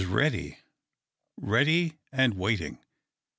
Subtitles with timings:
[0.01, 0.57] 307 ready—
[1.53, 2.79] ready and waiting.